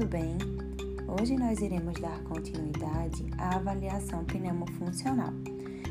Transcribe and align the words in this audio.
tudo 0.00 0.12
bem? 0.12 0.38
Hoje 1.06 1.36
nós 1.36 1.60
iremos 1.60 2.00
dar 2.00 2.18
continuidade 2.22 3.26
à 3.36 3.56
avaliação 3.56 4.24
pneumofuncional. 4.24 5.30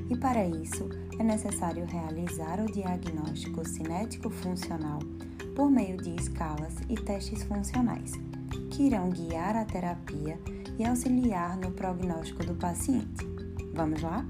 E 0.09 0.17
para 0.17 0.47
isso 0.47 0.89
é 1.19 1.23
necessário 1.23 1.85
realizar 1.85 2.59
o 2.59 2.65
diagnóstico 2.65 3.63
cinético-funcional 3.67 4.97
por 5.55 5.69
meio 5.69 5.95
de 5.97 6.15
escalas 6.15 6.73
e 6.89 6.95
testes 6.95 7.43
funcionais, 7.43 8.13
que 8.71 8.87
irão 8.87 9.11
guiar 9.11 9.55
a 9.55 9.63
terapia 9.63 10.39
e 10.79 10.85
auxiliar 10.85 11.55
no 11.57 11.69
prognóstico 11.69 12.43
do 12.43 12.55
paciente. 12.55 13.27
Vamos 13.75 14.01
lá? 14.01 14.25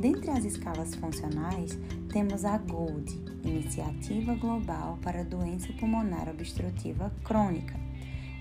Dentre 0.00 0.32
as 0.32 0.44
escalas 0.44 0.96
funcionais, 0.96 1.78
temos 2.12 2.44
a 2.44 2.58
GOLD, 2.58 3.22
Iniciativa 3.44 4.34
Global 4.34 4.98
para 5.00 5.22
Doença 5.22 5.72
Pulmonar 5.74 6.28
Obstrutiva 6.28 7.12
Crônica. 7.22 7.79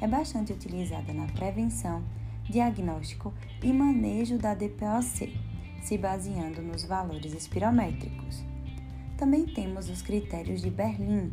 É 0.01 0.07
bastante 0.07 0.53
utilizada 0.53 1.13
na 1.13 1.25
prevenção, 1.27 2.03
diagnóstico 2.49 3.33
e 3.61 3.71
manejo 3.73 4.37
da 4.37 4.53
DPOC, 4.53 5.37
se 5.81 5.97
baseando 5.97 6.61
nos 6.61 6.83
valores 6.83 7.33
espirométricos. 7.33 8.43
Também 9.17 9.45
temos 9.45 9.89
os 9.89 10.01
critérios 10.01 10.61
de 10.61 10.69
Berlim, 10.69 11.31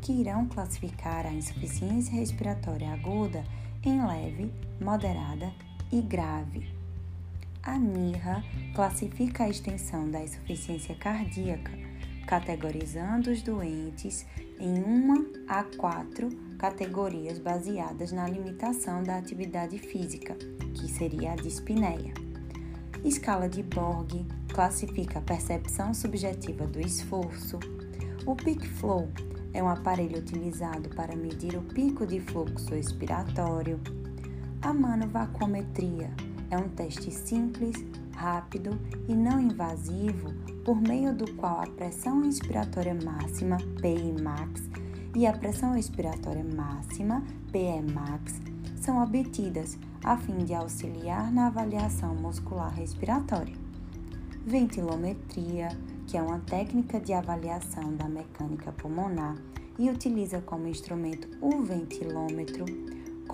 que 0.00 0.12
irão 0.12 0.46
classificar 0.46 1.26
a 1.26 1.32
insuficiência 1.32 2.14
respiratória 2.14 2.92
aguda 2.92 3.44
em 3.82 4.04
leve, 4.06 4.52
moderada 4.80 5.52
e 5.90 6.00
grave. 6.00 6.68
A 7.62 7.78
NIRA 7.78 8.44
classifica 8.74 9.44
a 9.44 9.48
extensão 9.48 10.10
da 10.10 10.22
insuficiência 10.22 10.94
cardíaca, 10.94 11.72
categorizando 12.26 13.30
os 13.30 13.42
doentes 13.42 14.26
em 14.58 14.82
uma 14.82 15.24
a 15.48 15.64
quatro 15.76 16.28
categorias 16.58 17.38
baseadas 17.38 18.12
na 18.12 18.28
limitação 18.28 19.02
da 19.02 19.18
atividade 19.18 19.78
física, 19.78 20.34
que 20.74 20.88
seria 20.88 21.32
a 21.32 21.36
dispneia. 21.36 22.14
Escala 23.04 23.48
de 23.48 23.62
Borg 23.62 24.26
classifica 24.52 25.18
a 25.18 25.22
percepção 25.22 25.92
subjetiva 25.92 26.66
do 26.66 26.80
esforço. 26.80 27.58
O 28.24 28.34
Peak 28.34 28.66
Flow 28.66 29.08
é 29.52 29.62
um 29.62 29.68
aparelho 29.68 30.18
utilizado 30.18 30.88
para 30.90 31.14
medir 31.14 31.56
o 31.56 31.62
pico 31.62 32.06
de 32.06 32.20
fluxo 32.20 32.74
expiratório. 32.74 33.78
A 34.62 34.72
manovacuometria 34.72 36.10
é 36.50 36.56
um 36.56 36.68
teste 36.68 37.10
simples, 37.10 37.76
rápido 38.16 38.78
e 39.08 39.14
não 39.14 39.40
invasivo 39.40 40.32
por 40.64 40.80
meio 40.80 41.14
do 41.14 41.32
qual 41.34 41.60
a 41.60 41.66
pressão 41.66 42.24
inspiratória 42.24 42.94
máxima, 42.94 43.58
PI 43.80 44.22
max, 44.22 44.68
e 45.14 45.26
a 45.26 45.32
pressão 45.32 45.76
expiratória 45.76 46.44
máxima, 46.44 47.22
PE 47.52 47.92
max, 47.92 48.40
são 48.76 49.02
obtidas 49.02 49.78
a 50.02 50.16
fim 50.16 50.38
de 50.38 50.52
auxiliar 50.52 51.32
na 51.32 51.46
avaliação 51.46 52.14
muscular 52.14 52.74
respiratória. 52.74 53.54
Ventilometria 54.44 55.68
que 56.06 56.18
é 56.18 56.22
uma 56.22 56.40
técnica 56.40 57.00
de 57.00 57.12
avaliação 57.12 57.94
da 57.96 58.08
mecânica 58.08 58.72
pulmonar 58.72 59.36
e 59.78 59.88
utiliza 59.88 60.40
como 60.42 60.68
instrumento 60.68 61.28
o 61.40 61.62
ventilômetro. 61.62 62.64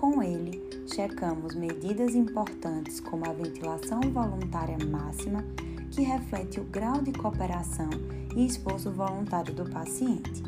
Com 0.01 0.23
ele, 0.23 0.59
checamos 0.91 1.53
medidas 1.53 2.15
importantes 2.15 2.99
como 2.99 3.23
a 3.29 3.33
ventilação 3.33 4.01
voluntária 4.11 4.75
máxima, 4.83 5.45
que 5.91 6.01
reflete 6.01 6.59
o 6.59 6.63
grau 6.63 7.03
de 7.03 7.11
cooperação 7.11 7.87
e 8.35 8.47
esforço 8.47 8.89
voluntário 8.89 9.53
do 9.53 9.69
paciente, 9.69 10.41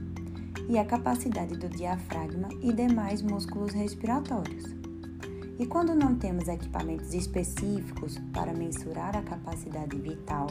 e 0.67 0.79
a 0.79 0.83
capacidade 0.83 1.55
do 1.55 1.69
diafragma 1.69 2.49
e 2.63 2.73
demais 2.73 3.21
músculos 3.21 3.73
respiratórios. 3.73 4.75
E 5.59 5.67
quando 5.67 5.93
não 5.93 6.15
temos 6.15 6.47
equipamentos 6.47 7.13
específicos 7.13 8.17
para 8.33 8.53
mensurar 8.53 9.15
a 9.15 9.21
capacidade 9.21 9.95
vital, 9.99 10.47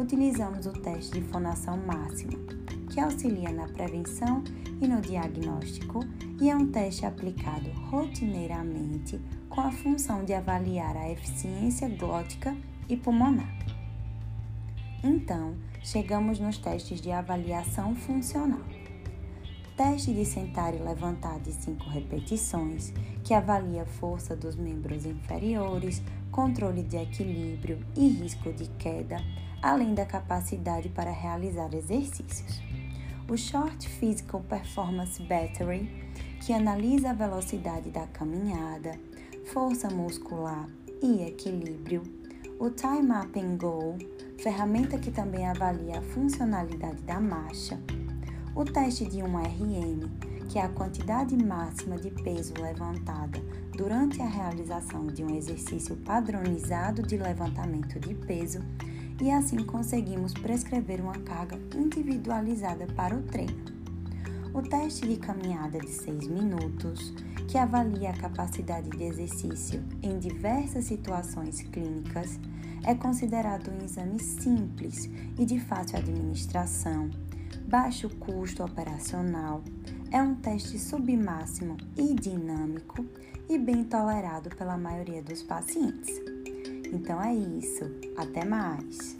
utilizamos 0.00 0.66
o 0.66 0.72
teste 0.72 1.12
de 1.12 1.28
fonação 1.28 1.76
máxima, 1.76 2.40
que 2.90 2.98
auxilia 2.98 3.52
na 3.52 3.68
prevenção 3.68 4.42
e 4.80 4.88
no 4.88 5.00
diagnóstico 5.00 6.00
e 6.42 6.50
é 6.50 6.56
um 6.56 6.66
teste 6.66 7.06
aplicado 7.06 7.70
rotineiramente 7.88 9.20
com 9.48 9.60
a 9.60 9.70
função 9.70 10.24
de 10.24 10.34
avaliar 10.34 10.96
a 10.96 11.08
eficiência 11.08 11.88
glótica 11.88 12.56
e 12.88 12.96
pulmonar. 12.96 13.56
Então, 15.04 15.54
chegamos 15.84 16.40
nos 16.40 16.58
testes 16.58 17.00
de 17.00 17.12
avaliação 17.12 17.94
funcional. 17.94 18.58
Teste 19.76 20.12
de 20.12 20.24
sentar 20.24 20.74
e 20.74 20.78
levantar 20.78 21.38
de 21.38 21.52
5 21.52 21.88
repetições, 21.90 22.92
que 23.22 23.34
avalia 23.34 23.82
a 23.82 23.86
força 23.86 24.34
dos 24.34 24.56
membros 24.56 25.06
inferiores, 25.06 26.02
controle 26.32 26.82
de 26.82 26.96
equilíbrio 26.96 27.78
e 27.96 28.08
risco 28.08 28.52
de 28.52 28.66
queda, 28.80 29.18
além 29.62 29.94
da 29.94 30.04
capacidade 30.04 30.88
para 30.88 31.12
realizar 31.12 31.72
exercícios. 31.72 32.60
O 33.30 33.36
Short 33.36 33.88
Physical 33.88 34.40
Performance 34.40 35.22
Battery, 35.22 35.88
que 36.44 36.52
analisa 36.52 37.10
a 37.10 37.14
velocidade 37.14 37.90
da 37.90 38.06
caminhada, 38.08 38.98
força 39.46 39.88
muscular 39.88 40.68
e 41.00 41.22
equilíbrio. 41.22 42.02
O 42.58 42.68
Time 42.68 43.12
Up 43.12 43.38
and 43.38 43.56
Go, 43.56 43.96
ferramenta 44.38 44.98
que 44.98 45.12
também 45.12 45.46
avalia 45.46 46.00
a 46.00 46.02
funcionalidade 46.02 47.00
da 47.02 47.20
marcha 47.20 47.78
o 48.54 48.64
teste 48.64 49.06
de 49.06 49.22
um 49.22 49.38
RM, 49.38 50.10
que 50.48 50.58
é 50.58 50.62
a 50.62 50.68
quantidade 50.68 51.34
máxima 51.42 51.96
de 51.96 52.10
peso 52.10 52.52
levantada 52.60 53.40
durante 53.74 54.20
a 54.20 54.26
realização 54.26 55.06
de 55.06 55.24
um 55.24 55.34
exercício 55.34 55.96
padronizado 55.96 57.02
de 57.02 57.16
levantamento 57.16 57.98
de 57.98 58.14
peso, 58.14 58.60
e 59.22 59.30
assim 59.30 59.64
conseguimos 59.64 60.34
prescrever 60.34 61.00
uma 61.00 61.18
carga 61.20 61.58
individualizada 61.74 62.86
para 62.88 63.16
o 63.16 63.22
treino. 63.22 63.71
O 64.54 64.62
teste 64.62 65.06
de 65.08 65.16
caminhada 65.16 65.78
de 65.78 65.90
6 65.90 66.28
minutos, 66.28 67.12
que 67.48 67.56
avalia 67.56 68.10
a 68.10 68.16
capacidade 68.16 68.90
de 68.90 69.02
exercício 69.02 69.82
em 70.02 70.18
diversas 70.18 70.84
situações 70.84 71.62
clínicas, 71.62 72.38
é 72.84 72.94
considerado 72.94 73.70
um 73.70 73.84
exame 73.84 74.20
simples 74.20 75.08
e 75.38 75.46
de 75.46 75.58
fácil 75.60 75.98
administração 75.98 77.10
baixo 77.72 78.08
custo 78.16 78.62
operacional, 78.62 79.62
é 80.10 80.20
um 80.20 80.34
teste 80.34 80.78
submáximo 80.78 81.78
e 81.96 82.14
dinâmico 82.14 83.02
e 83.48 83.58
bem 83.58 83.82
tolerado 83.84 84.54
pela 84.56 84.76
maioria 84.76 85.22
dos 85.22 85.42
pacientes. 85.42 86.20
Então 86.92 87.22
é 87.22 87.34
isso, 87.34 87.84
até 88.16 88.44
mais! 88.44 89.16